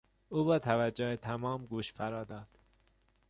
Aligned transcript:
او 0.29 0.43
با 0.43 0.59
توجه 0.59 1.15
تمام 1.15 1.65
گوش 1.65 1.91
فرا 1.93 2.23
داد. 2.23 2.59